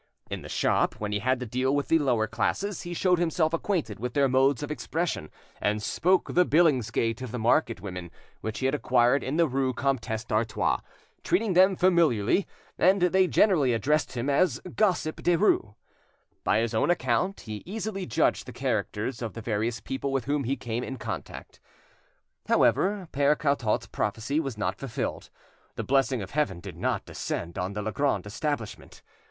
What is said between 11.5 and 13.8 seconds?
them familiarly, and they generally